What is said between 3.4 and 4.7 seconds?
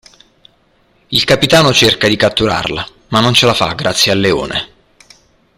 la fa grazie a Leone.